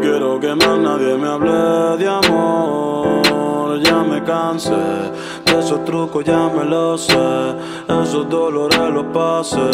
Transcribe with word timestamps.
quiero 0.00 0.40
que 0.40 0.54
más 0.54 0.78
nadie 0.78 1.16
me 1.16 1.28
hable 1.28 1.96
de 1.98 2.08
amor. 2.08 3.80
Ya 3.80 4.02
me 4.02 4.22
cansé 4.24 4.72
de 5.44 5.58
esos 5.58 5.84
trucos, 5.84 6.24
ya 6.24 6.48
me 6.48 6.64
lo 6.64 6.98
sé. 6.98 7.54
Esos 8.02 8.28
dolores 8.28 8.90
los 8.92 9.04
pasé. 9.12 9.70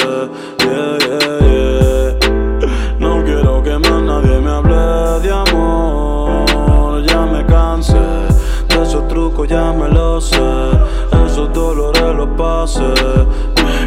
Yeah, 0.59 0.99
yeah, 1.07 1.39
yeah. 1.41 2.69
No 2.99 3.23
quiero 3.25 3.63
que 3.63 3.79
más 3.79 4.03
nadie 4.03 4.41
me 4.41 4.51
hable 4.51 5.21
de 5.23 5.31
amor. 5.33 7.03
Ya 7.07 7.21
me 7.27 7.45
cansé 7.47 7.95
de 8.69 8.83
esos 8.83 9.09
trucos, 9.09 9.49
ya 9.49 9.73
me 9.73 9.89
lo 9.89 10.21
sé. 10.21 10.37
Esos 11.27 11.53
dolores 11.53 12.15
los 12.15 12.29
pasé. 12.37 12.93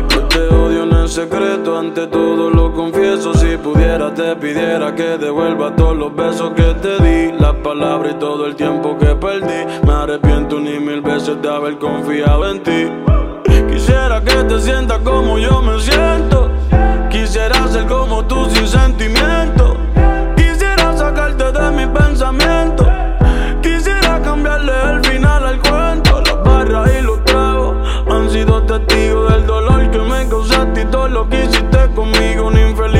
Que 0.09 0.17
te 0.29 0.47
odio 0.47 0.83
en 0.83 0.93
el 0.93 1.09
secreto, 1.09 1.77
ante 1.77 2.07
todo 2.07 2.49
lo 2.49 2.73
confieso. 2.73 3.36
Pudiera, 3.63 4.13
te 4.13 4.35
pidiera 4.35 4.93
que 4.95 5.17
devuelva 5.17 5.75
todos 5.75 5.95
los 5.95 6.15
besos 6.15 6.51
que 6.55 6.73
te 6.75 6.97
di. 7.03 7.31
Las 7.39 7.53
palabras 7.55 8.13
y 8.15 8.19
todo 8.19 8.45
el 8.45 8.55
tiempo 8.55 8.97
que 8.97 9.15
perdí. 9.15 9.65
Me 9.85 9.93
arrepiento 9.93 10.59
ni 10.59 10.79
mil 10.79 11.01
veces 11.01 11.41
de 11.41 11.49
haber 11.49 11.77
confiado 11.77 12.49
en 12.49 12.63
ti. 12.63 12.87
Quisiera 13.71 14.21
que 14.21 14.43
te 14.43 14.59
sientas 14.59 14.99
como 14.99 15.37
yo 15.37 15.61
me 15.61 15.79
siento. 15.79 16.49
Quisiera 17.09 17.67
ser 17.67 17.85
como 17.85 18.25
tú 18.25 18.49
sin 18.49 18.67
sentimiento. 18.67 19.77
Quisiera 20.35 20.95
sacarte 20.95 21.51
de 21.51 21.71
mi 21.71 21.85
pensamiento. 21.87 22.85
Quisiera 23.61 24.21
cambiarle 24.21 24.73
el 24.91 25.05
final 25.05 25.45
al 25.45 25.59
cuento. 25.59 26.21
Las 26.21 26.43
barras 26.43 26.89
y 26.97 27.01
los 27.01 27.23
tragos 27.25 27.75
han 28.09 28.29
sido 28.29 28.63
testigos 28.63 29.33
del 29.33 29.45
dolor 29.45 29.91
que 29.91 29.99
me 29.99 30.27
causaste 30.29 30.81
y 30.81 30.85
todo 30.85 31.07
lo 31.07 31.29
que 31.29 31.43
hiciste 31.43 31.89
conmigo. 31.95 32.47
Un 32.47 32.57
infeliz 32.57 32.96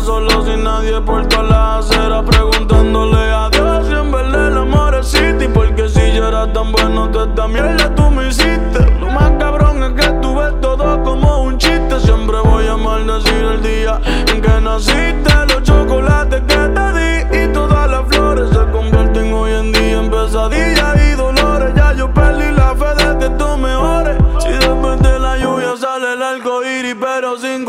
solo 0.00 0.44
sin 0.44 0.64
nadie 0.64 1.00
por 1.00 1.26
todas 1.26 1.48
las 1.48 1.90
aceras 1.90 2.24
preguntándole 2.24 3.30
a 3.30 3.48
Dios 3.50 3.86
si 3.86 3.94
en 3.94 4.10
verdad 4.10 4.48
el 4.48 4.58
amor 4.58 4.94
existe. 4.94 5.48
Porque 5.48 5.88
si 5.88 6.12
yo 6.12 6.28
era 6.28 6.52
tan 6.52 6.72
bueno, 6.72 7.08
toda 7.10 7.26
esta 7.26 7.48
mierda 7.48 7.94
tú 7.94 8.10
me 8.10 8.28
hiciste. 8.28 8.80
Lo 9.00 9.10
más 9.10 9.32
cabrón 9.38 9.82
es 9.82 9.92
que 9.92 10.10
tuve 10.20 10.52
todo 10.60 11.02
como 11.02 11.42
un 11.44 11.58
chiste. 11.58 12.00
Siempre 12.00 12.38
voy 12.40 12.66
a 12.66 12.76
maldecir 12.76 13.44
el 13.44 13.62
día 13.62 14.00
en 14.32 14.42
que 14.42 14.60
naciste. 14.60 15.32
Los 15.48 15.62
chocolates 15.62 16.42
que 16.42 16.56
te 16.76 16.92
di 16.98 17.44
y 17.44 17.52
todas 17.52 17.90
las 17.90 18.06
flores 18.08 18.50
se 18.50 18.70
convierten 18.72 19.32
hoy 19.32 19.52
en 19.52 19.72
día 19.72 19.98
en 20.00 20.10
pesadillas 20.10 20.96
y 21.10 21.14
dolores. 21.16 21.72
Ya 21.74 21.92
yo 21.94 22.12
perdí 22.12 22.50
la 22.52 22.74
fe 22.74 23.04
de 23.04 23.18
que 23.18 23.30
tú 23.36 23.56
mejores. 23.56 24.16
Si 24.40 24.50
después 24.50 25.00
de 25.00 25.18
la 25.18 25.38
lluvia 25.38 25.76
sale 25.78 26.12
el 26.12 26.22
arco 26.22 26.62
iris, 26.64 26.96
pero 27.00 27.38
sin 27.38 27.64